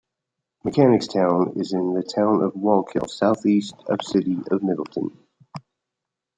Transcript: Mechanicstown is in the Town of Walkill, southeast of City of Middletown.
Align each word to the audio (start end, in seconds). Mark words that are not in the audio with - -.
Mechanicstown 0.65 1.61
is 1.61 1.73
in 1.73 1.93
the 1.93 2.01
Town 2.01 2.41
of 2.41 2.53
Walkill, 2.55 3.07
southeast 3.07 3.75
of 3.87 3.99
City 4.01 4.35
of 4.49 4.63
Middletown. 4.63 5.15